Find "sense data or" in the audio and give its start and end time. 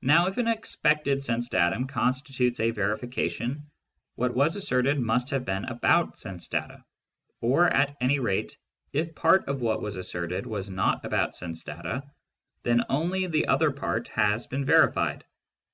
6.18-7.66